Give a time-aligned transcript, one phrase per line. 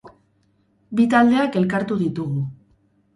[0.99, 2.43] Bi taldeak elkartu ditugu.